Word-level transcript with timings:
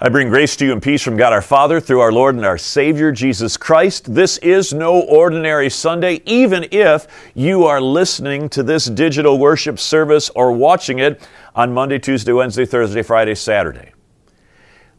I 0.00 0.08
bring 0.10 0.28
grace 0.28 0.54
to 0.56 0.64
you 0.64 0.72
and 0.72 0.80
peace 0.80 1.02
from 1.02 1.16
God 1.16 1.32
our 1.32 1.42
Father 1.42 1.80
through 1.80 1.98
our 1.98 2.12
Lord 2.12 2.36
and 2.36 2.44
our 2.44 2.56
Savior 2.56 3.10
Jesus 3.10 3.56
Christ. 3.56 4.14
This 4.14 4.38
is 4.38 4.72
no 4.72 5.00
ordinary 5.00 5.68
Sunday, 5.68 6.22
even 6.24 6.68
if 6.70 7.08
you 7.34 7.64
are 7.64 7.80
listening 7.80 8.48
to 8.50 8.62
this 8.62 8.84
digital 8.84 9.38
worship 9.38 9.76
service 9.76 10.30
or 10.36 10.52
watching 10.52 11.00
it 11.00 11.20
on 11.52 11.74
Monday, 11.74 11.98
Tuesday, 11.98 12.30
Wednesday, 12.30 12.64
Thursday, 12.64 13.02
Friday, 13.02 13.34
Saturday. 13.34 13.90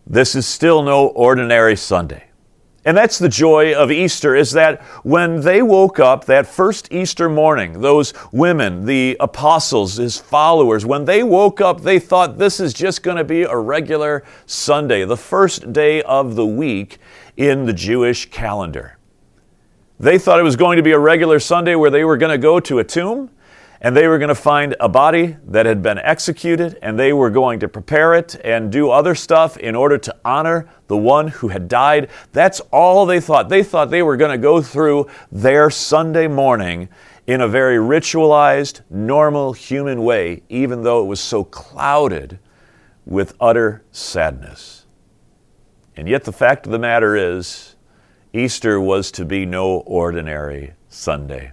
This 0.05 0.35
is 0.35 0.45
still 0.45 0.83
no 0.83 1.07
ordinary 1.07 1.77
Sunday. 1.77 2.28
And 2.85 2.95
that's 2.95 3.19
the 3.19 3.29
joy 3.29 3.75
of 3.75 3.91
Easter 3.91 4.35
is 4.35 4.51
that 4.53 4.81
when 5.03 5.41
they 5.41 5.61
woke 5.61 5.99
up 5.99 6.25
that 6.25 6.47
first 6.47 6.91
Easter 6.93 7.27
morning, 7.27 7.81
those 7.81 8.13
women, 8.31 8.85
the 8.85 9.17
apostles, 9.19 9.97
his 9.97 10.17
followers, 10.17 10.85
when 10.85 11.03
they 11.03 11.21
woke 11.21 11.59
up, 11.59 11.81
they 11.81 11.99
thought 11.99 12.37
this 12.37 12.59
is 12.59 12.73
just 12.73 13.03
going 13.03 13.17
to 13.17 13.25
be 13.25 13.43
a 13.43 13.55
regular 13.55 14.23
Sunday, 14.45 15.03
the 15.03 15.17
first 15.17 15.73
day 15.73 16.01
of 16.03 16.35
the 16.35 16.45
week 16.45 16.99
in 17.35 17.65
the 17.65 17.73
Jewish 17.73 18.29
calendar. 18.29 18.97
They 19.99 20.17
thought 20.17 20.39
it 20.39 20.43
was 20.43 20.55
going 20.55 20.77
to 20.77 20.83
be 20.83 20.91
a 20.91 20.99
regular 20.99 21.39
Sunday 21.39 21.75
where 21.75 21.91
they 21.91 22.05
were 22.05 22.15
going 22.15 22.31
to 22.31 22.37
go 22.37 22.61
to 22.61 22.79
a 22.79 22.83
tomb 22.85 23.29
and 23.81 23.95
they 23.95 24.07
were 24.07 24.17
going 24.17 24.29
to 24.29 24.35
find 24.35 24.75
a 24.79 24.89
body 24.89 25.37
that 25.47 25.65
had 25.65 25.81
been 25.81 25.99
executed, 25.99 26.77
and 26.81 26.99
they 26.99 27.13
were 27.13 27.29
going 27.29 27.59
to 27.61 27.67
prepare 27.67 28.13
it 28.13 28.35
and 28.43 28.71
do 28.71 28.89
other 28.89 29.15
stuff 29.15 29.55
in 29.57 29.75
order 29.75 29.97
to 29.97 30.15
honor 30.25 30.69
the 30.87 30.97
one 30.97 31.29
who 31.29 31.47
had 31.47 31.67
died. 31.67 32.09
That's 32.33 32.59
all 32.71 33.05
they 33.05 33.21
thought. 33.21 33.47
They 33.47 33.63
thought 33.63 33.89
they 33.89 34.03
were 34.03 34.17
going 34.17 34.31
to 34.31 34.37
go 34.37 34.61
through 34.61 35.07
their 35.31 35.69
Sunday 35.69 36.27
morning 36.27 36.89
in 37.25 37.41
a 37.41 37.47
very 37.47 37.77
ritualized, 37.77 38.81
normal 38.89 39.53
human 39.53 40.03
way, 40.03 40.41
even 40.49 40.83
though 40.83 41.01
it 41.03 41.05
was 41.05 41.19
so 41.19 41.43
clouded 41.43 42.39
with 43.05 43.35
utter 43.39 43.83
sadness. 43.91 44.85
And 45.95 46.07
yet, 46.07 46.23
the 46.23 46.33
fact 46.33 46.65
of 46.65 46.71
the 46.71 46.79
matter 46.79 47.15
is, 47.15 47.75
Easter 48.33 48.79
was 48.79 49.11
to 49.11 49.25
be 49.25 49.45
no 49.45 49.79
ordinary 49.79 50.73
Sunday. 50.87 51.51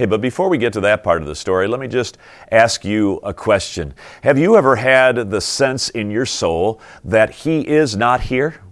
Hey, 0.00 0.06
but 0.06 0.22
before 0.22 0.48
we 0.48 0.56
get 0.56 0.72
to 0.72 0.80
that 0.80 1.04
part 1.04 1.20
of 1.20 1.28
the 1.28 1.34
story, 1.34 1.68
let 1.68 1.78
me 1.78 1.86
just 1.86 2.16
ask 2.50 2.86
you 2.86 3.16
a 3.22 3.34
question. 3.34 3.92
Have 4.22 4.38
you 4.38 4.56
ever 4.56 4.76
had 4.76 5.30
the 5.30 5.42
sense 5.42 5.90
in 5.90 6.10
your 6.10 6.24
soul 6.24 6.80
that 7.04 7.28
He 7.28 7.68
is 7.68 7.98
not 7.98 8.22
here? 8.22 8.62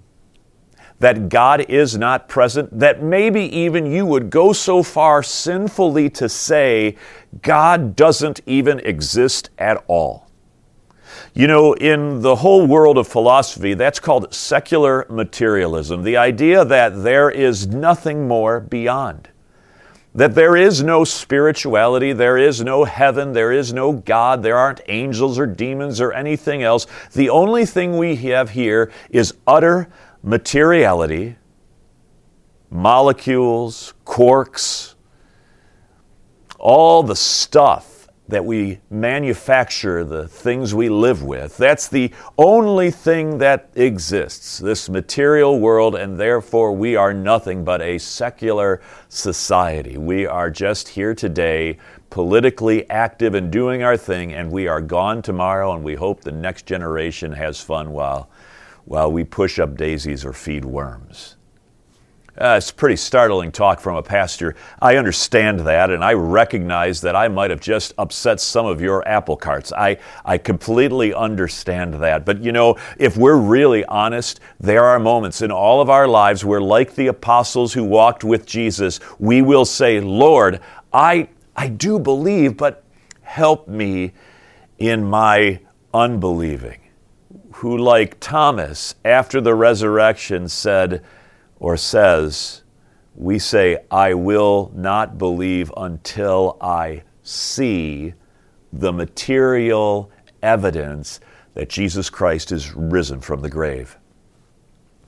That 1.01 1.29
God 1.29 1.67
is 1.69 1.99
not 1.99 2.31
present? 2.31 2.79
That 2.79 3.03
maybe 3.03 3.43
even 3.55 3.85
you 3.85 4.07
would 4.07 4.31
go 4.31 4.55
so 4.55 4.83
far 4.83 5.23
sinfully 5.23 6.09
to 6.09 6.31
say 6.31 6.97
God 7.43 7.95
doesn't 7.95 8.41
even 8.47 8.81
exist 8.81 9.51
at 9.59 9.85
all? 9.87 10.31
You 11.35 11.47
know, 11.47 11.75
in 11.75 12.23
the 12.23 12.37
whole 12.37 12.67
world 12.67 12.97
of 12.97 13.07
philosophy, 13.07 13.75
that's 13.75 14.01
called 14.01 14.33
secular 14.33 15.05
materialism, 15.11 16.05
the 16.05 16.17
idea 16.17 16.65
that 16.65 17.03
there 17.03 17.29
is 17.29 17.67
nothing 17.67 18.27
more 18.27 18.61
beyond 18.61 19.29
that 20.19 20.35
there 20.35 20.57
is 20.57 20.83
no 20.83 21.05
spirituality, 21.05 22.13
there 22.13 22.37
is 22.37 22.61
no 22.61 22.83
heaven, 22.83 23.33
there 23.33 23.53
is 23.53 23.73
no 23.73 23.93
God, 23.93 24.43
there 24.43 24.57
aren't 24.57 24.81
angels 24.89 25.39
or 25.39 25.47
demons 25.47 26.01
or 26.01 26.13
anything 26.13 26.65
else. 26.65 26.89
The 27.13 27.31
only 27.31 27.65
thing 27.65 27.97
we 27.97 28.17
have 28.17 28.51
here 28.51 28.91
is 29.11 29.35
utter 29.47 29.89
materiality, 30.25 31.37
molecules, 32.69 33.95
quarks, 34.05 34.97
all 36.59 37.05
the 37.05 37.15
stuff 37.15 37.98
that 38.29 38.45
we 38.45 38.79
manufacture 38.91 40.05
the 40.05 40.29
things 40.29 40.75
we 40.75 40.91
live 40.91 41.23
with. 41.23 41.57
That's 41.57 41.89
the 41.89 42.13
only 42.37 42.91
thing 42.91 43.39
that 43.39 43.71
exists, 43.75 44.59
this 44.59 44.91
material 44.91 45.59
world, 45.59 45.95
and 45.95 46.21
therefore 46.21 46.73
we 46.73 46.95
are 46.95 47.15
nothing 47.15 47.65
but 47.65 47.81
a 47.81 47.97
secular 47.97 48.83
society. 49.09 49.97
We 49.97 50.27
are 50.27 50.51
just 50.51 50.89
here 50.89 51.15
today, 51.15 51.79
politically 52.11 52.89
active 52.91 53.35
and 53.35 53.51
doing 53.51 53.83
our 53.83 53.97
thing, 53.97 54.35
and 54.35 54.53
we 54.53 54.69
are 54.69 54.83
gone 54.83 55.23
tomorrow, 55.23 55.73
and 55.73 55.83
we 55.83 55.95
hope 55.95 56.21
the 56.21 56.31
next 56.31 56.67
generation 56.67 57.33
has 57.33 57.61
fun 57.61 57.93
while, 57.93 58.29
while 58.85 59.11
we 59.11 59.25
push 59.25 59.59
up 59.59 59.75
daisies 59.77 60.23
or 60.27 60.35
feed 60.35 60.67
worms. 60.67 61.38
Uh, 62.41 62.55
it's 62.57 62.71
pretty 62.71 62.95
startling 62.95 63.51
talk 63.51 63.81
from 63.81 63.97
a 63.97 64.03
pastor. 64.03 64.55
I 64.81 64.97
understand 64.97 65.61
that, 65.61 65.91
and 65.91 66.05
I 66.05 66.13
recognize 66.13 67.01
that 67.01 67.17
I 67.17 67.27
might 67.27 67.51
have 67.51 67.61
just 67.61 67.95
upset 67.99 68.41
some 68.41 68.65
of 68.65 68.81
your 68.81 69.07
apple 69.09 69.37
carts. 69.37 69.73
I, 69.73 69.99
I 70.25 70.39
completely 70.39 71.13
understand 71.13 71.95
that. 71.95 72.25
But 72.25 72.41
you 72.41 72.53
know, 72.53 72.77
if 72.97 73.17
we're 73.17 73.37
really 73.39 73.85
honest, 73.87 74.39
there 74.61 74.85
are 74.85 75.01
moments 75.01 75.43
in 75.43 75.51
all 75.51 75.81
of 75.81 75.91
our 75.91 76.07
lives 76.07 76.45
where, 76.45 76.61
like 76.61 76.95
the 76.95 77.09
apostles 77.09 77.73
who 77.73 77.83
walked 77.83 78.23
with 78.23 78.47
Jesus, 78.47 79.01
we 79.19 79.43
will 79.43 79.65
say, 79.65 80.01
Lord, 80.01 80.61
I, 80.93 81.29
I 81.57 81.69
do 81.69 81.99
believe, 81.99 82.57
but 82.57 82.85
help 83.23 83.67
me 83.67 84.13
in 84.79 85.05
my 85.05 85.59
unbelieving. 85.93 86.79
Who, 87.55 87.79
like 87.79 88.21
Thomas, 88.21 88.95
after 89.05 89.41
the 89.41 89.57
resurrection, 89.57 90.49
said, 90.49 91.03
or 91.61 91.77
says, 91.77 92.63
we 93.15 93.39
say, 93.39 93.79
I 93.91 94.15
will 94.15 94.71
not 94.75 95.19
believe 95.19 95.73
until 95.77 96.57
I 96.61 97.03
see 97.23 98.15
the 98.73 98.93
material 98.93 100.11
evidence 100.43 101.21
that 101.55 101.69
Jesus 101.69 102.11
Christ 102.11 102.53
is 102.53 102.75
risen 102.75 103.21
from 103.21 103.41
the 103.41 103.51
grave. 103.51 103.99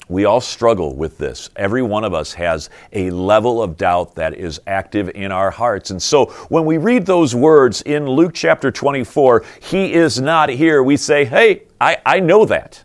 We 0.09 0.25
all 0.25 0.41
struggle 0.41 0.97
with 0.97 1.19
this. 1.19 1.51
Every 1.55 1.83
one 1.83 2.03
of 2.03 2.13
us 2.13 2.33
has 2.33 2.69
a 2.93 3.11
level 3.11 3.63
of 3.63 3.77
doubt 3.77 4.17
that 4.17 4.35
is 4.35 4.61
active 4.67 5.09
in 5.15 5.31
our 5.31 5.53
hearts. 5.53 5.91
And 5.91 6.03
so 6.03 6.27
when 6.49 6.65
we 6.65 6.79
read 6.79 7.07
those 7.07 7.33
words 7.33 7.81
in 7.83 8.07
Luke 8.07 8.35
chapter 8.35 8.73
24, 8.73 9.45
He 9.63 9.93
is 9.93 10.21
not 10.21 10.49
here, 10.49 10.83
we 10.83 10.97
say, 10.97 11.25
Hey, 11.25 11.63
I, 11.81 11.99
I 12.05 12.19
know 12.19 12.45
that. 12.47 12.83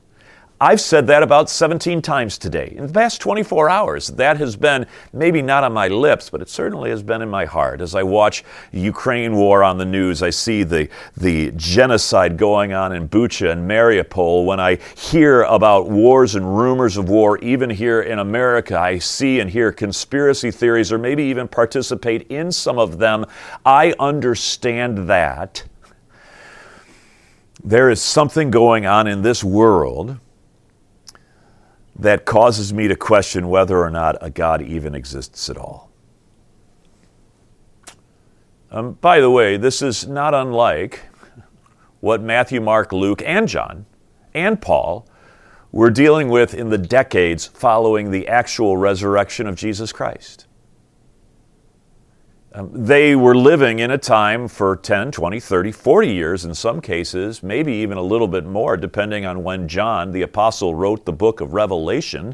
I've 0.61 0.79
said 0.79 1.07
that 1.07 1.21
about 1.21 1.49
17 1.49 2.01
times 2.01 2.37
today. 2.37 2.73
In 2.77 2.87
the 2.87 2.93
past 2.93 3.19
24 3.19 3.69
hours, 3.69 4.07
that 4.07 4.37
has 4.37 4.55
been 4.55 4.85
maybe 5.11 5.41
not 5.41 5.65
on 5.65 5.73
my 5.73 5.89
lips, 5.89 6.29
but 6.29 6.41
it 6.41 6.47
certainly 6.47 6.89
has 6.91 7.03
been 7.03 7.21
in 7.21 7.27
my 7.27 7.43
heart. 7.43 7.81
As 7.81 7.93
I 7.93 8.03
watch 8.03 8.45
Ukraine 8.71 9.35
war 9.35 9.65
on 9.65 9.77
the 9.77 9.83
news, 9.83 10.23
I 10.23 10.29
see 10.29 10.63
the, 10.63 10.87
the 11.17 11.51
genocide 11.57 12.37
going 12.37 12.71
on 12.71 12.93
in 12.93 13.09
Bucha 13.09 13.51
and 13.51 13.69
Mariupol. 13.69 14.45
When 14.45 14.61
I 14.61 14.75
hear 14.95 15.43
about 15.43 15.89
wars 15.89 16.35
and 16.35 16.57
rumors 16.57 16.95
of 16.95 17.09
war, 17.09 17.37
even 17.39 17.69
here 17.69 18.01
in 18.01 18.19
America, 18.19 18.79
I 18.79 18.99
see 18.99 19.41
and 19.41 19.49
hear 19.49 19.73
conspiracy 19.73 20.51
theories 20.51 20.89
or 20.89 20.97
maybe 20.97 21.23
even 21.23 21.49
participate 21.49 22.27
in 22.31 22.49
some 22.49 22.79
of 22.79 22.97
them. 22.97 23.25
I 23.65 23.93
understand 23.99 25.09
that. 25.09 25.65
There 27.61 27.89
is 27.89 28.01
something 28.01 28.51
going 28.51 28.85
on 28.85 29.05
in 29.05 29.21
this 29.21 29.43
world 29.43 30.17
that 31.97 32.25
causes 32.25 32.73
me 32.73 32.87
to 32.87 32.95
question 32.95 33.49
whether 33.49 33.79
or 33.79 33.89
not 33.89 34.17
a 34.21 34.29
God 34.29 34.61
even 34.61 34.95
exists 34.95 35.49
at 35.49 35.57
all. 35.57 35.91
Um, 38.71 38.93
by 38.93 39.21
the 39.21 39.29
way, 39.29 39.55
this 39.55 39.81
is 39.81 40.07
not 40.07 40.33
unlike 40.33 41.01
what 42.01 42.21
Matthew, 42.21 42.59
Mark, 42.59 42.91
Luke, 42.91 43.21
and 43.25 43.47
John 43.47 43.85
and 44.33 44.61
Paul 44.61 45.07
were 45.71 45.89
dealing 45.89 46.29
with 46.29 46.53
in 46.53 46.69
the 46.69 46.77
decades 46.77 47.45
following 47.45 48.11
the 48.11 48.27
actual 48.27 48.77
resurrection 48.77 49.47
of 49.47 49.55
Jesus 49.55 49.91
Christ. 49.91 50.45
Um, 52.57 52.69
they 52.71 53.17
were 53.17 53.35
living 53.35 53.79
in 53.79 53.91
a 53.91 53.97
time 53.97 54.47
for 54.47 54.77
10, 54.77 55.11
20, 55.11 55.41
30, 55.41 55.73
40 55.73 56.07
years 56.07 56.45
in 56.45 56.55
some 56.55 56.79
cases, 56.79 57.43
maybe 57.43 57.73
even 57.73 57.97
a 57.97 58.01
little 58.01 58.29
bit 58.29 58.45
more, 58.45 58.77
depending 58.77 59.25
on 59.25 59.43
when 59.43 59.67
John, 59.67 60.13
the 60.13 60.21
apostle, 60.21 60.73
wrote 60.73 61.03
the 61.03 61.11
book 61.11 61.41
of 61.41 61.53
Revelation. 61.53 62.33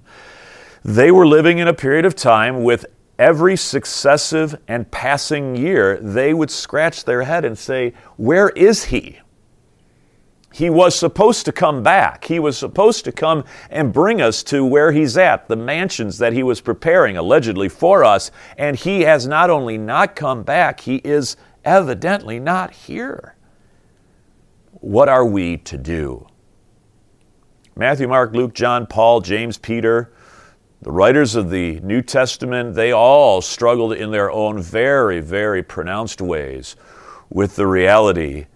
They 0.86 1.10
were 1.10 1.26
living 1.26 1.58
in 1.58 1.68
a 1.68 1.74
period 1.74 2.06
of 2.06 2.14
time 2.14 2.64
with 2.64 2.86
every 3.18 3.58
successive 3.58 4.60
and 4.68 4.92
passing 4.92 5.56
year, 5.56 5.98
they 5.98 6.36
would 6.36 6.52
scratch 6.52 7.04
their 7.04 7.24
head 7.24 7.44
and 7.44 7.58
say, 7.58 7.94
Where 8.18 8.50
is 8.50 8.86
he? 8.86 9.20
He 10.54 10.70
was 10.70 10.96
supposed 10.96 11.46
to 11.46 11.52
come 11.52 11.82
back. 11.82 12.26
He 12.26 12.38
was 12.38 12.58
supposed 12.58 13.06
to 13.06 13.12
come 13.12 13.46
and 13.70 13.94
bring 13.94 14.22
us 14.22 14.44
to 14.44 14.66
where 14.66 14.92
He's 14.92 15.18
at, 15.18 15.48
the 15.48 15.56
mansions 15.56 16.18
that 16.18 16.34
He 16.34 16.44
was 16.44 16.60
preparing 16.60 17.16
allegedly 17.16 17.70
for 17.70 18.04
us. 18.04 18.32
And 18.58 18.76
He 18.76 19.02
has 19.02 19.26
not 19.26 19.50
only 19.50 19.78
not 19.78 20.16
come 20.16 20.44
back, 20.44 20.82
He 20.82 20.98
is 20.98 21.38
evidently 21.64 22.40
not 22.40 22.72
here. 22.72 23.36
What 24.82 25.08
are 25.08 25.26
we 25.26 25.58
to 25.58 25.78
do? 25.78 26.28
Matthew, 27.76 28.08
Mark, 28.08 28.34
Luke, 28.34 28.54
John, 28.54 28.86
Paul, 28.86 29.22
James, 29.22 29.58
Peter, 29.58 30.12
the 30.82 30.92
writers 30.92 31.36
of 31.36 31.50
the 31.50 31.80
New 31.82 32.02
Testament, 32.02 32.76
they 32.76 32.92
all 32.92 33.42
struggled 33.42 33.94
in 33.94 34.12
their 34.12 34.30
own 34.32 34.62
very, 34.62 35.22
very 35.22 35.64
pronounced 35.64 36.20
ways 36.20 36.76
with 37.30 37.56
the 37.56 37.68
reality 37.68 38.48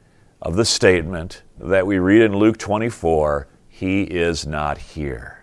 of 0.41 0.55
the 0.55 0.65
statement 0.65 1.43
that 1.59 1.87
we 1.87 1.99
read 1.99 2.21
in 2.21 2.35
Luke 2.35 2.57
24 2.57 3.47
He 3.67 4.03
is 4.03 4.45
not 4.45 4.77
here. 4.77 5.35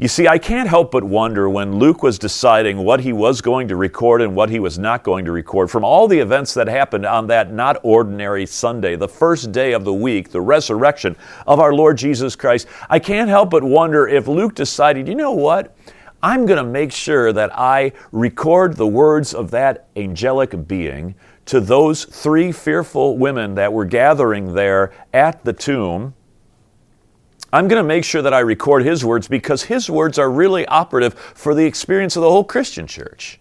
You 0.00 0.06
see, 0.06 0.28
I 0.28 0.38
can't 0.38 0.68
help 0.68 0.92
but 0.92 1.02
wonder 1.02 1.50
when 1.50 1.80
Luke 1.80 2.04
was 2.04 2.20
deciding 2.20 2.78
what 2.78 3.00
he 3.00 3.12
was 3.12 3.40
going 3.40 3.66
to 3.66 3.74
record 3.74 4.22
and 4.22 4.36
what 4.36 4.48
he 4.48 4.60
was 4.60 4.78
not 4.78 5.02
going 5.02 5.24
to 5.24 5.32
record 5.32 5.72
from 5.72 5.82
all 5.82 6.06
the 6.06 6.20
events 6.20 6.54
that 6.54 6.68
happened 6.68 7.04
on 7.04 7.26
that 7.26 7.52
not 7.52 7.80
ordinary 7.82 8.46
Sunday, 8.46 8.94
the 8.94 9.08
first 9.08 9.50
day 9.50 9.72
of 9.72 9.84
the 9.84 9.92
week, 9.92 10.30
the 10.30 10.40
resurrection 10.40 11.16
of 11.48 11.58
our 11.58 11.74
Lord 11.74 11.98
Jesus 11.98 12.36
Christ. 12.36 12.68
I 12.88 13.00
can't 13.00 13.28
help 13.28 13.50
but 13.50 13.64
wonder 13.64 14.06
if 14.06 14.28
Luke 14.28 14.54
decided, 14.54 15.08
you 15.08 15.16
know 15.16 15.32
what? 15.32 15.76
I'm 16.22 16.46
going 16.46 16.64
to 16.64 16.70
make 16.70 16.92
sure 16.92 17.32
that 17.32 17.50
I 17.58 17.90
record 18.12 18.76
the 18.76 18.86
words 18.86 19.34
of 19.34 19.50
that 19.50 19.88
angelic 19.96 20.68
being 20.68 21.16
to 21.48 21.60
those 21.60 22.04
three 22.04 22.52
fearful 22.52 23.18
women 23.18 23.54
that 23.56 23.72
were 23.72 23.84
gathering 23.84 24.54
there 24.54 24.92
at 25.12 25.44
the 25.44 25.52
tomb 25.52 26.14
I'm 27.52 27.66
going 27.66 27.82
to 27.82 27.86
make 27.86 28.04
sure 28.04 28.20
that 28.20 28.34
I 28.34 28.40
record 28.40 28.84
his 28.84 29.04
words 29.04 29.26
because 29.26 29.62
his 29.64 29.88
words 29.88 30.18
are 30.18 30.30
really 30.30 30.66
operative 30.66 31.14
for 31.14 31.54
the 31.54 31.64
experience 31.64 32.14
of 32.14 32.22
the 32.22 32.30
whole 32.30 32.44
Christian 32.44 32.86
church. 32.86 33.40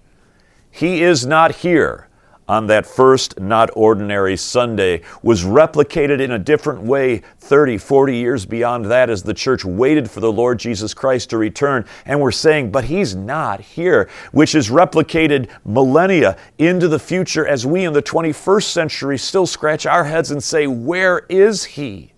He 0.72 1.02
is 1.04 1.26
not 1.26 1.56
here 1.56 2.07
on 2.48 2.68
that 2.68 2.86
first 2.86 3.40
not 3.40 3.70
ordinary 3.76 4.38
Sunday 4.38 5.02
was 5.22 5.44
replicated 5.44 6.22
in 6.22 6.32
a 6.32 6.40
different 6.40 6.82
way 6.82 7.22
30, 7.40 7.78
40 7.78 8.16
years 8.16 8.46
beyond 8.46 8.86
that 8.86 9.10
as 9.10 9.24
the 9.24 9.34
church 9.34 9.66
waited 9.66 10.10
for 10.10 10.20
the 10.20 10.32
Lord 10.32 10.60
Jesus 10.60 10.94
Christ 10.94 11.30
to 11.32 11.38
return. 11.38 11.86
And 12.06 12.22
we're 12.22 12.32
saying, 12.32 12.72
but 12.72 12.86
he's 12.86 13.16
not 13.16 13.60
here, 13.60 14.10
which 14.32 14.56
is 14.56 14.70
replicated 14.70 15.50
millennia 15.66 16.38
into 16.58 16.88
the 16.88 17.00
future 17.00 17.46
as 17.46 17.66
we 17.66 17.84
in 17.84 17.94
the 17.94 18.02
21st 18.02 18.64
century 18.64 19.18
still 19.18 19.46
scratch 19.46 19.86
our 19.86 20.06
heads 20.06 20.32
and 20.32 20.44
say, 20.44 20.68
where 20.68 21.26
is 21.30 21.64
he? 21.66 22.14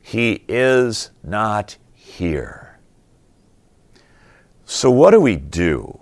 He 0.00 0.44
is 0.48 1.10
not 1.22 1.76
here. 1.94 2.78
So, 4.64 4.90
what 4.90 5.10
do 5.10 5.20
we 5.20 5.36
do? 5.36 6.00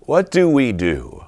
What 0.00 0.30
do 0.30 0.48
we 0.48 0.72
do 0.72 1.26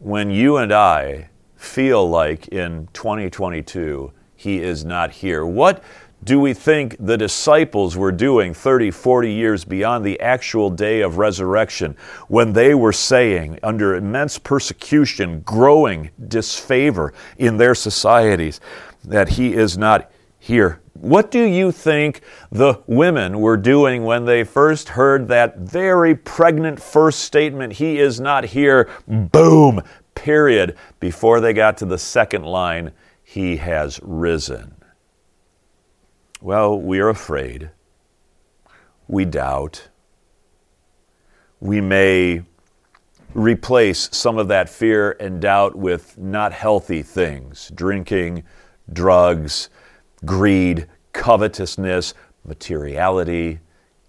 when 0.00 0.30
you 0.30 0.56
and 0.56 0.72
I 0.72 1.28
feel 1.56 2.08
like 2.08 2.48
in 2.48 2.88
2022 2.94 4.12
He 4.34 4.62
is 4.62 4.82
not 4.82 5.10
here? 5.10 5.44
What 5.44 5.84
do 6.24 6.40
we 6.40 6.54
think 6.54 6.96
the 6.98 7.18
disciples 7.18 7.98
were 7.98 8.10
doing 8.10 8.54
30, 8.54 8.90
40 8.90 9.30
years 9.30 9.64
beyond 9.66 10.04
the 10.04 10.18
actual 10.20 10.70
day 10.70 11.02
of 11.02 11.18
resurrection 11.18 11.96
when 12.28 12.54
they 12.54 12.74
were 12.74 12.94
saying, 12.94 13.58
under 13.62 13.94
immense 13.94 14.38
persecution, 14.38 15.40
growing 15.40 16.10
disfavor 16.28 17.12
in 17.36 17.58
their 17.58 17.74
societies, 17.74 18.58
that 19.04 19.28
He 19.28 19.52
is 19.52 19.76
not 19.76 20.09
here. 20.40 20.80
What 20.94 21.30
do 21.30 21.44
you 21.44 21.70
think 21.70 22.22
the 22.50 22.82
women 22.86 23.40
were 23.40 23.56
doing 23.56 24.04
when 24.04 24.24
they 24.24 24.42
first 24.42 24.90
heard 24.90 25.28
that 25.28 25.58
very 25.58 26.14
pregnant 26.16 26.80
first 26.82 27.20
statement, 27.20 27.74
He 27.74 27.98
is 27.98 28.18
not 28.18 28.44
here, 28.44 28.90
boom, 29.06 29.82
period, 30.14 30.76
before 30.98 31.40
they 31.40 31.52
got 31.52 31.76
to 31.78 31.86
the 31.86 31.98
second 31.98 32.44
line, 32.44 32.90
He 33.22 33.58
has 33.58 34.00
risen? 34.02 34.74
Well, 36.40 36.78
we 36.80 37.00
are 37.00 37.10
afraid. 37.10 37.70
We 39.06 39.26
doubt. 39.26 39.88
We 41.60 41.80
may 41.82 42.42
replace 43.34 44.08
some 44.12 44.38
of 44.38 44.48
that 44.48 44.68
fear 44.68 45.16
and 45.20 45.40
doubt 45.40 45.76
with 45.76 46.16
not 46.16 46.52
healthy 46.52 47.02
things 47.02 47.70
drinking, 47.74 48.42
drugs, 48.92 49.68
greed, 50.24 50.86
covetousness, 51.12 52.14
materiality, 52.44 53.60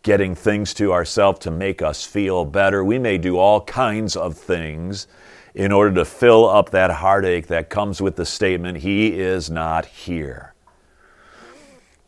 getting 0.03 0.35
things 0.35 0.73
to 0.73 0.91
ourselves 0.91 1.39
to 1.39 1.51
make 1.51 1.81
us 1.81 2.05
feel 2.05 2.45
better. 2.45 2.83
We 2.83 2.99
may 2.99 3.17
do 3.17 3.37
all 3.37 3.61
kinds 3.61 4.15
of 4.15 4.37
things 4.37 5.07
in 5.53 5.71
order 5.71 5.93
to 5.95 6.05
fill 6.05 6.47
up 6.47 6.69
that 6.71 6.89
heartache 6.91 7.47
that 7.47 7.69
comes 7.69 8.01
with 8.01 8.15
the 8.15 8.25
statement, 8.25 8.79
He 8.79 9.19
is 9.19 9.49
not 9.49 9.85
here. 9.85 10.53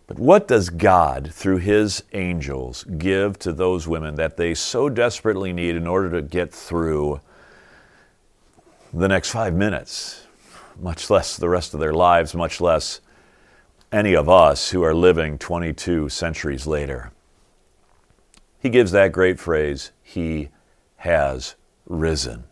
But 0.07 0.17
what 0.17 0.47
does 0.47 0.69
God, 0.69 1.31
through 1.33 1.57
His 1.57 2.03
angels, 2.13 2.83
give 2.97 3.37
to 3.39 3.51
those 3.51 3.87
women 3.87 4.15
that 4.15 4.37
they 4.37 4.53
so 4.53 4.89
desperately 4.89 5.51
need 5.51 5.75
in 5.75 5.87
order 5.87 6.09
to 6.11 6.21
get 6.21 6.53
through 6.53 7.19
the 8.93 9.07
next 9.07 9.31
five 9.31 9.53
minutes, 9.53 10.25
much 10.79 11.09
less 11.09 11.35
the 11.35 11.49
rest 11.49 11.73
of 11.73 11.79
their 11.79 11.93
lives, 11.93 12.33
much 12.35 12.61
less 12.61 13.01
any 13.93 14.15
of 14.15 14.27
us 14.27 14.71
who 14.71 14.83
are 14.83 14.95
living 14.95 15.37
22 15.37 16.09
centuries 16.09 16.65
later. 16.65 17.11
He 18.59 18.69
gives 18.69 18.91
that 18.91 19.11
great 19.11 19.39
phrase, 19.39 19.91
He 20.01 20.49
has 20.97 21.55
risen. 21.85 22.45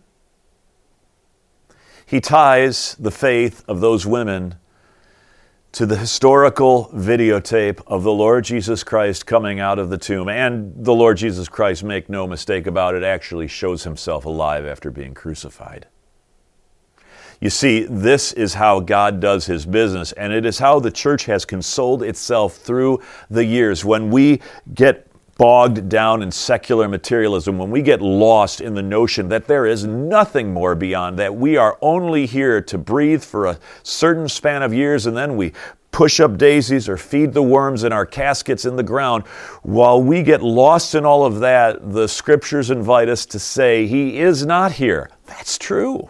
He 2.05 2.21
ties 2.21 2.95
the 2.99 3.11
faith 3.11 3.63
of 3.67 3.81
those 3.81 4.05
women 4.05 4.55
to 5.71 5.85
the 5.85 5.95
historical 5.95 6.91
videotape 6.93 7.81
of 7.87 8.03
the 8.03 8.11
Lord 8.11 8.43
Jesus 8.43 8.83
Christ 8.83 9.25
coming 9.25 9.59
out 9.59 9.79
of 9.79 9.89
the 9.89 9.97
tomb. 9.97 10.27
And 10.27 10.73
the 10.75 10.93
Lord 10.93 11.15
Jesus 11.15 11.47
Christ, 11.47 11.83
make 11.83 12.09
no 12.09 12.27
mistake 12.27 12.67
about 12.67 12.93
it, 12.93 13.03
actually 13.03 13.47
shows 13.47 13.85
himself 13.85 14.25
alive 14.25 14.65
after 14.65 14.91
being 14.91 15.13
crucified. 15.13 15.87
You 17.41 17.49
see, 17.49 17.85
this 17.85 18.33
is 18.33 18.53
how 18.53 18.79
God 18.79 19.19
does 19.19 19.47
his 19.47 19.65
business, 19.65 20.11
and 20.11 20.31
it 20.31 20.45
is 20.45 20.59
how 20.59 20.79
the 20.79 20.91
church 20.91 21.25
has 21.25 21.43
consoled 21.43 22.03
itself 22.03 22.57
through 22.57 23.01
the 23.31 23.43
years. 23.43 23.83
When 23.83 24.11
we 24.11 24.41
get 24.75 25.07
bogged 25.37 25.89
down 25.89 26.21
in 26.21 26.31
secular 26.31 26.87
materialism, 26.87 27.57
when 27.57 27.71
we 27.71 27.81
get 27.81 27.99
lost 27.99 28.61
in 28.61 28.75
the 28.75 28.81
notion 28.83 29.27
that 29.29 29.47
there 29.47 29.65
is 29.65 29.87
nothing 29.87 30.53
more 30.53 30.75
beyond 30.75 31.17
that, 31.17 31.35
we 31.35 31.57
are 31.57 31.79
only 31.81 32.27
here 32.27 32.61
to 32.61 32.77
breathe 32.77 33.23
for 33.23 33.47
a 33.47 33.57
certain 33.81 34.29
span 34.29 34.61
of 34.61 34.71
years 34.71 35.07
and 35.07 35.17
then 35.17 35.35
we 35.35 35.51
push 35.89 36.19
up 36.19 36.37
daisies 36.37 36.87
or 36.87 36.95
feed 36.95 37.33
the 37.33 37.41
worms 37.41 37.83
in 37.83 37.91
our 37.91 38.05
caskets 38.05 38.65
in 38.65 38.75
the 38.75 38.83
ground. 38.83 39.25
While 39.63 40.03
we 40.03 40.21
get 40.21 40.43
lost 40.43 40.93
in 40.93 41.07
all 41.07 41.25
of 41.25 41.39
that, 41.39 41.91
the 41.91 42.07
scriptures 42.07 42.69
invite 42.69 43.09
us 43.09 43.25
to 43.25 43.39
say, 43.39 43.87
He 43.87 44.19
is 44.19 44.45
not 44.45 44.73
here. 44.73 45.09
That's 45.25 45.57
true. 45.57 46.07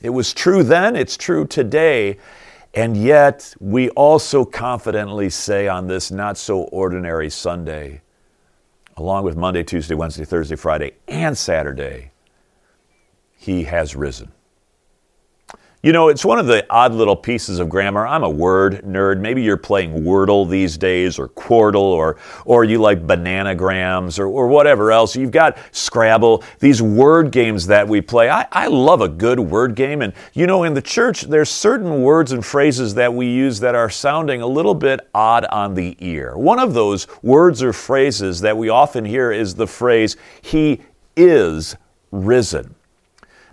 It 0.00 0.10
was 0.10 0.32
true 0.32 0.62
then, 0.62 0.96
it's 0.96 1.16
true 1.16 1.46
today. 1.46 2.18
And 2.72 2.96
yet, 2.96 3.54
we 3.58 3.90
also 3.90 4.44
confidently 4.44 5.28
say 5.28 5.66
on 5.68 5.88
this 5.88 6.10
not 6.10 6.38
so 6.38 6.62
ordinary 6.64 7.28
Sunday, 7.28 8.00
along 8.96 9.24
with 9.24 9.36
Monday, 9.36 9.64
Tuesday, 9.64 9.94
Wednesday, 9.94 10.24
Thursday, 10.24 10.56
Friday, 10.56 10.92
and 11.08 11.36
Saturday, 11.36 12.12
He 13.36 13.64
has 13.64 13.96
risen. 13.96 14.32
You 15.82 15.94
know, 15.94 16.08
it's 16.08 16.26
one 16.26 16.38
of 16.38 16.46
the 16.46 16.66
odd 16.68 16.92
little 16.92 17.16
pieces 17.16 17.58
of 17.58 17.70
grammar. 17.70 18.06
I'm 18.06 18.22
a 18.22 18.28
word 18.28 18.82
nerd. 18.84 19.18
Maybe 19.18 19.42
you're 19.42 19.56
playing 19.56 20.04
Wordle 20.04 20.46
these 20.46 20.76
days 20.76 21.18
or 21.18 21.30
Quordle 21.30 21.80
or, 21.80 22.18
or 22.44 22.64
you 22.64 22.76
like 22.76 23.06
bananagrams 23.06 24.18
or, 24.18 24.26
or 24.26 24.46
whatever 24.46 24.92
else. 24.92 25.16
You've 25.16 25.30
got 25.30 25.56
Scrabble, 25.72 26.44
these 26.58 26.82
word 26.82 27.32
games 27.32 27.66
that 27.68 27.88
we 27.88 28.02
play. 28.02 28.28
I, 28.28 28.46
I 28.52 28.66
love 28.66 29.00
a 29.00 29.08
good 29.08 29.40
word 29.40 29.74
game. 29.74 30.02
And, 30.02 30.12
you 30.34 30.46
know, 30.46 30.64
in 30.64 30.74
the 30.74 30.82
church, 30.82 31.22
there's 31.22 31.48
certain 31.48 32.02
words 32.02 32.32
and 32.32 32.44
phrases 32.44 32.92
that 32.96 33.14
we 33.14 33.28
use 33.28 33.58
that 33.60 33.74
are 33.74 33.88
sounding 33.88 34.42
a 34.42 34.46
little 34.46 34.74
bit 34.74 35.08
odd 35.14 35.46
on 35.46 35.72
the 35.72 35.96
ear. 36.00 36.36
One 36.36 36.58
of 36.58 36.74
those 36.74 37.06
words 37.22 37.62
or 37.62 37.72
phrases 37.72 38.42
that 38.42 38.54
we 38.54 38.68
often 38.68 39.06
hear 39.06 39.32
is 39.32 39.54
the 39.54 39.66
phrase, 39.66 40.18
He 40.42 40.82
is 41.16 41.74
risen. 42.10 42.74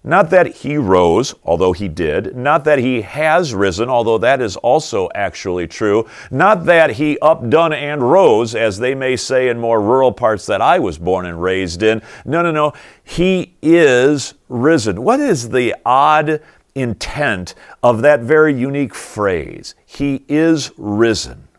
Not 0.07 0.29
that 0.29 0.47
he 0.47 0.77
rose, 0.77 1.35
although 1.43 1.73
he 1.73 1.89
did. 1.89 2.33
Not 2.33 2.63
that 2.63 2.79
he 2.79 3.01
has 3.01 3.53
risen, 3.53 3.89
although 3.89 4.17
that 4.19 4.41
is 4.41 4.55
also 4.55 5.09
actually 5.13 5.67
true. 5.67 6.07
Not 6.31 6.63
that 6.63 6.91
he 6.91 7.17
updone 7.21 7.75
and 7.75 8.09
rose, 8.09 8.55
as 8.55 8.79
they 8.79 8.95
may 8.95 9.17
say 9.17 9.49
in 9.49 9.59
more 9.59 9.81
rural 9.81 10.13
parts 10.13 10.45
that 10.45 10.61
I 10.61 10.79
was 10.79 10.97
born 10.97 11.25
and 11.25 11.43
raised 11.43 11.83
in. 11.83 12.01
No, 12.23 12.41
no, 12.41 12.51
no. 12.51 12.71
He 13.03 13.55
is 13.61 14.33
risen. 14.47 15.03
What 15.03 15.19
is 15.19 15.49
the 15.49 15.75
odd 15.85 16.41
intent 16.73 17.53
of 17.83 18.01
that 18.01 18.21
very 18.21 18.57
unique 18.57 18.95
phrase? 18.95 19.75
He 19.85 20.23
is 20.29 20.71
risen. 20.77 21.49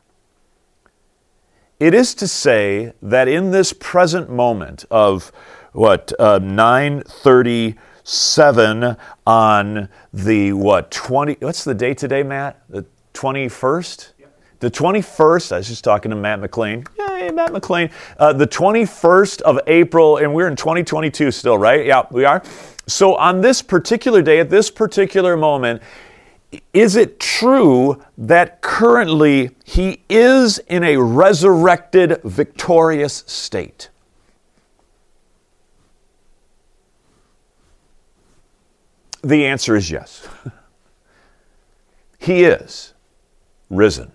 It 1.79 1.93
is 1.93 2.15
to 2.15 2.27
say 2.27 2.95
that 3.03 3.29
in 3.29 3.51
this 3.51 3.75
present 3.75 4.31
moment 4.31 4.87
of 4.91 5.33
what, 5.73 6.15
uh, 6.19 6.39
930 6.39 7.77
7 8.09 8.97
on 9.27 9.89
the 10.15 10.55
what 10.55 10.91
20 10.91 11.37
what's 11.41 11.63
the 11.63 11.75
date 11.75 11.99
today 11.99 12.23
matt? 12.23 12.63
The 12.71 12.87
21st 13.13 14.13
the 14.61 14.71
21st 14.71 15.53
i 15.53 15.59
was 15.59 15.69
just 15.69 15.85
talking 15.85 16.11
to 16.11 16.17
matt 16.17 16.41
mclean. 16.41 16.85
Yay 16.99 17.31
matt 17.31 17.53
mclean. 17.53 17.91
Uh, 18.19 18.33
the 18.33 18.47
21st 18.47 19.43
of 19.43 19.61
april 19.67 20.17
and 20.17 20.35
we're 20.35 20.49
in 20.49 20.57
2022 20.57 21.31
still 21.31 21.59
right? 21.59 21.85
Yeah 21.85 22.07
we 22.11 22.25
are. 22.25 22.43
So 22.87 23.15
on 23.17 23.43
this 23.43 23.61
particular 23.61 24.23
day 24.23 24.41
at 24.41 24.49
this 24.49 24.71
particular 24.71 25.37
moment 25.37 25.83
is 26.73 26.97
it 26.97 27.21
true 27.21 28.03
that 28.17 28.63
currently 28.63 29.51
he 29.65 30.03
is 30.09 30.59
in 30.61 30.83
a 30.83 30.97
resurrected, 30.97 32.23
victorious 32.25 33.23
state? 33.27 33.91
The 39.23 39.47
answer 39.47 39.77
is 39.77 39.91
yes. 39.91 40.27
he 42.19 42.45
is 42.45 42.95
risen. 43.71 44.13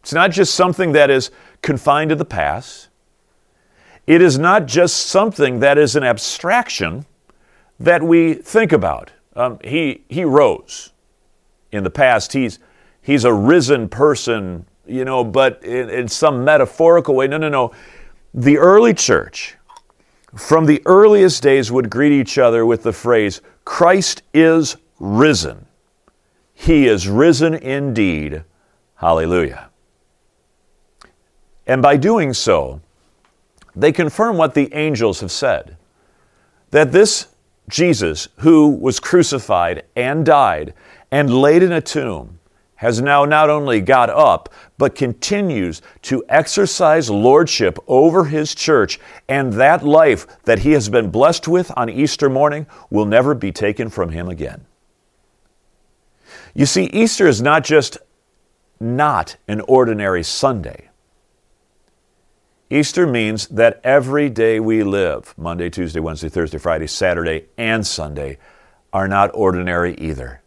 It's 0.00 0.12
not 0.12 0.30
just 0.30 0.54
something 0.54 0.92
that 0.92 1.10
is 1.10 1.30
confined 1.60 2.10
to 2.10 2.16
the 2.16 2.24
past. 2.24 2.88
It 4.06 4.22
is 4.22 4.38
not 4.38 4.66
just 4.66 5.08
something 5.08 5.60
that 5.60 5.76
is 5.76 5.96
an 5.96 6.02
abstraction 6.02 7.04
that 7.78 8.02
we 8.02 8.34
think 8.34 8.72
about. 8.72 9.12
Um, 9.36 9.58
he, 9.62 10.04
he 10.08 10.24
rose. 10.24 10.92
In 11.70 11.84
the 11.84 11.90
past, 11.90 12.32
he's, 12.32 12.58
he's 13.02 13.24
a 13.24 13.32
risen 13.32 13.88
person, 13.88 14.64
you 14.86 15.04
know, 15.04 15.22
but 15.22 15.62
in, 15.62 15.90
in 15.90 16.08
some 16.08 16.42
metaphorical 16.44 17.14
way. 17.14 17.26
No, 17.26 17.36
no, 17.36 17.50
no. 17.50 17.72
The 18.32 18.56
early 18.56 18.94
church, 18.94 19.56
from 20.36 20.66
the 20.66 20.82
earliest 20.86 21.42
days, 21.42 21.72
would 21.72 21.90
greet 21.90 22.12
each 22.12 22.38
other 22.38 22.66
with 22.66 22.82
the 22.82 22.92
phrase, 22.92 23.40
Christ 23.64 24.22
is 24.34 24.76
risen. 24.98 25.66
He 26.54 26.86
is 26.86 27.08
risen 27.08 27.54
indeed. 27.54 28.44
Hallelujah. 28.96 29.70
And 31.66 31.82
by 31.82 31.96
doing 31.96 32.32
so, 32.32 32.80
they 33.76 33.92
confirm 33.92 34.36
what 34.36 34.54
the 34.54 34.72
angels 34.74 35.20
have 35.20 35.30
said 35.30 35.76
that 36.70 36.92
this 36.92 37.28
Jesus, 37.68 38.28
who 38.38 38.68
was 38.68 38.98
crucified 38.98 39.84
and 39.94 40.24
died 40.24 40.74
and 41.10 41.32
laid 41.32 41.62
in 41.62 41.72
a 41.72 41.80
tomb, 41.80 42.37
has 42.78 43.02
now 43.02 43.24
not 43.24 43.50
only 43.50 43.80
got 43.80 44.08
up, 44.08 44.48
but 44.78 44.94
continues 44.94 45.82
to 46.00 46.24
exercise 46.28 47.10
lordship 47.10 47.76
over 47.88 48.24
his 48.24 48.54
church, 48.54 49.00
and 49.28 49.52
that 49.54 49.84
life 49.84 50.26
that 50.44 50.60
he 50.60 50.70
has 50.72 50.88
been 50.88 51.10
blessed 51.10 51.48
with 51.48 51.72
on 51.76 51.90
Easter 51.90 52.30
morning 52.30 52.66
will 52.88 53.04
never 53.04 53.34
be 53.34 53.50
taken 53.50 53.90
from 53.90 54.10
him 54.10 54.28
again. 54.28 54.64
You 56.54 56.66
see, 56.66 56.84
Easter 56.84 57.26
is 57.26 57.42
not 57.42 57.64
just 57.64 57.98
not 58.78 59.36
an 59.48 59.60
ordinary 59.62 60.22
Sunday. 60.22 60.88
Easter 62.70 63.08
means 63.08 63.48
that 63.48 63.80
every 63.82 64.30
day 64.30 64.60
we 64.60 64.84
live, 64.84 65.34
Monday, 65.36 65.68
Tuesday, 65.68 65.98
Wednesday, 65.98 66.28
Thursday, 66.28 66.58
Friday, 66.58 66.86
Saturday, 66.86 67.46
and 67.56 67.84
Sunday, 67.84 68.38
are 68.92 69.08
not 69.08 69.32
ordinary 69.34 69.94
either. 69.96 70.42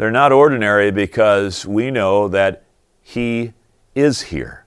They're 0.00 0.10
not 0.10 0.32
ordinary 0.32 0.90
because 0.90 1.66
we 1.66 1.90
know 1.90 2.26
that 2.28 2.64
He 3.02 3.52
is 3.94 4.22
here. 4.22 4.64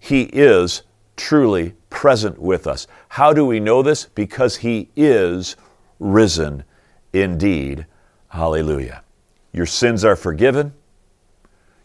He 0.00 0.22
is 0.22 0.82
truly 1.16 1.74
present 1.90 2.40
with 2.40 2.66
us. 2.66 2.88
How 3.10 3.32
do 3.32 3.46
we 3.46 3.60
know 3.60 3.82
this? 3.82 4.06
Because 4.06 4.56
He 4.56 4.90
is 4.96 5.54
risen 6.00 6.64
indeed. 7.12 7.86
Hallelujah. 8.30 9.04
Your 9.52 9.66
sins 9.66 10.04
are 10.04 10.16
forgiven. 10.16 10.72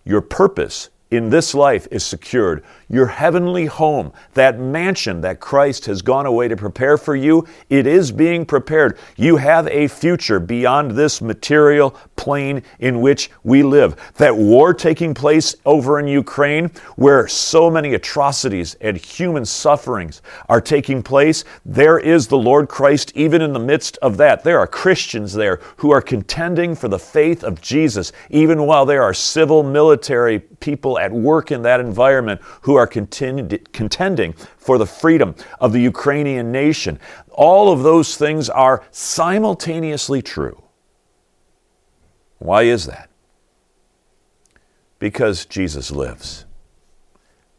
Your 0.04 0.22
purpose 0.22 0.90
in 1.12 1.30
this 1.30 1.54
life 1.54 1.88
is 1.92 2.06
secured. 2.06 2.64
Your 2.90 3.08
heavenly 3.08 3.66
home, 3.66 4.12
that 4.34 4.60
mansion 4.60 5.22
that 5.22 5.40
Christ 5.40 5.86
has 5.86 6.02
gone 6.02 6.26
away 6.26 6.48
to 6.48 6.56
prepare 6.56 6.98
for 6.98 7.16
you, 7.16 7.48
it 7.70 7.88
is 7.88 8.12
being 8.12 8.46
prepared. 8.46 8.98
You 9.16 9.38
have 9.38 9.68
a 9.68 9.88
future 9.88 10.40
beyond 10.40 10.92
this 10.92 11.22
material 11.22 11.96
plane 12.16 12.64
in 12.80 13.02
which 13.02 13.30
we 13.44 13.64
live. 13.64 13.96
That 14.16 14.36
war 14.36 14.74
taking 14.74 15.14
place 15.14 15.56
over 15.66 16.00
in 16.00 16.08
Ukraine, 16.08 16.72
where 16.96 17.28
so 17.28 17.70
many 17.70 17.94
atrocities 17.94 18.76
and 18.82 18.98
human 18.98 19.46
sufferings 19.46 20.22
are 20.50 20.62
taking 20.62 21.02
place, 21.04 21.44
there 21.66 22.00
is 22.00 22.28
the 22.28 22.38
Lord 22.38 22.68
Christ 22.68 23.12
even 23.16 23.42
in 23.42 23.54
the 23.54 23.60
midst 23.60 23.98
of 23.98 24.18
that. 24.18 24.44
There 24.44 24.60
are 24.60 24.68
Christians 24.68 25.34
there 25.34 25.60
who 25.78 25.92
are 25.92 26.02
contending 26.02 26.76
for 26.76 26.88
the 26.88 27.00
faith 27.00 27.44
of 27.44 27.62
Jesus, 27.62 28.12
even 28.30 28.64
while 28.64 28.86
there 28.86 29.04
are 29.04 29.14
civil 29.14 29.64
military 29.64 30.40
people 30.96 31.00
at 31.00 31.12
work 31.12 31.52
in 31.52 31.62
that 31.64 31.80
environment 31.80 32.42
who 32.62 32.76
are 32.76 32.88
contend- 32.88 33.60
contending 33.74 34.34
for 34.58 34.78
the 34.78 34.86
freedom 34.86 35.36
of 35.60 35.72
the 35.72 35.80
Ukrainian 35.80 36.52
nation. 36.52 37.00
All 37.32 37.72
of 37.72 37.84
those 37.84 38.18
things 38.18 38.50
are 38.50 38.84
simultaneously 38.92 40.22
true. 40.22 40.62
Why 42.40 42.64
is 42.64 42.86
that? 42.86 43.10
Because 45.00 45.46
Jesus 45.46 45.92
lives. 45.92 46.46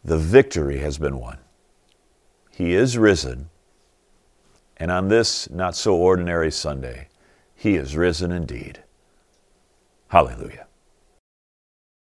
The 0.04 0.18
victory 0.18 0.78
has 0.78 0.98
been 0.98 1.18
won. 1.18 1.38
He 2.50 2.74
is 2.74 2.96
risen, 2.96 3.50
and 4.78 4.90
on 4.90 5.08
this 5.08 5.50
not 5.50 5.76
so 5.76 5.94
ordinary 5.94 6.50
Sunday, 6.50 7.08
He 7.54 7.76
is 7.76 7.96
risen 7.96 8.32
indeed. 8.32 8.82
Hallelujah. 10.08 10.66